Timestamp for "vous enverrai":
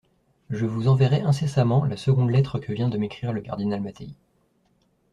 0.65-1.21